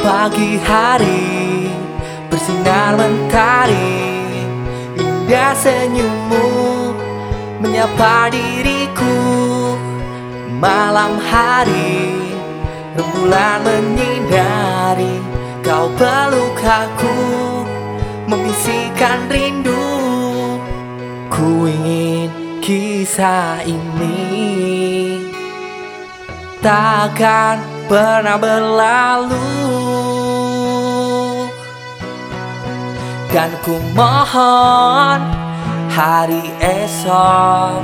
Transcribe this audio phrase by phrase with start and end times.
[0.00, 1.68] Pagi hari
[2.32, 4.00] bersinar mentari
[4.96, 6.48] Indah senyummu
[7.60, 9.16] menyapa diriku.
[10.56, 12.16] Malam hari
[12.96, 15.20] rembulan menyinari
[15.60, 17.16] Kau peluk aku
[18.24, 19.84] membisikkan rindu.
[21.28, 22.32] Ku ingin
[22.64, 25.28] kisah ini.
[26.64, 29.79] Takkan pernah berlalu
[33.30, 35.22] Dan ku mohon
[35.86, 37.78] hari esok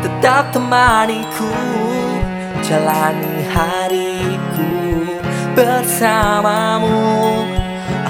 [0.00, 1.52] Tetap temaniku
[2.64, 4.72] Jalani hariku
[5.52, 7.44] bersamamu.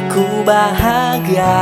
[0.02, 1.58] Aku bahagia.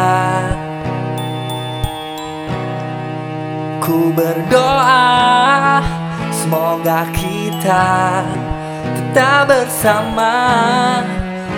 [3.81, 5.81] Ku berdoa
[6.33, 8.25] Semoga kita
[8.97, 10.33] tetap bersama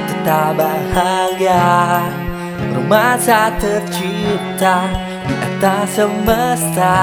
[0.07, 2.28] Tetap bahagia
[2.59, 4.91] Romansa tercipta
[5.27, 6.99] di atas semesta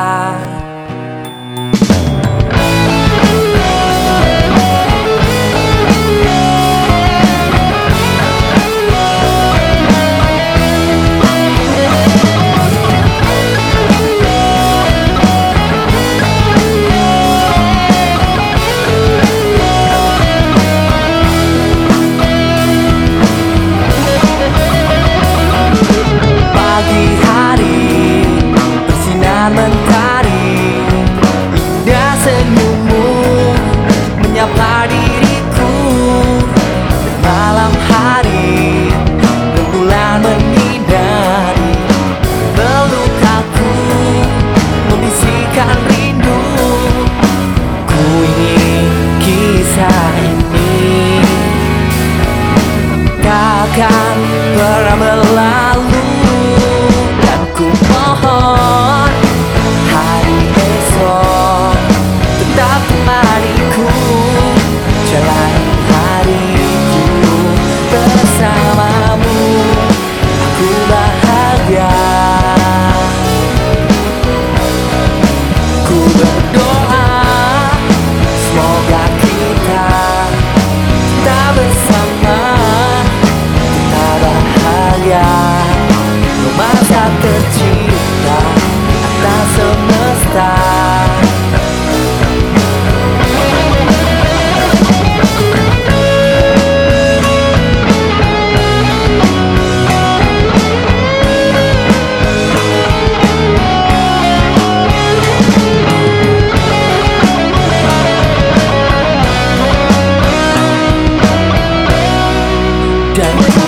[113.18, 113.65] down.